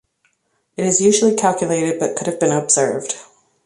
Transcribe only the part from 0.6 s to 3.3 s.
It is usually calculated but could have been observed.